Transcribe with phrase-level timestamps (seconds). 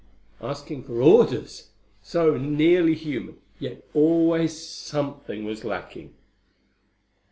[0.41, 1.69] Asking for orders!
[2.01, 6.15] So nearly human, yet always something was lacking!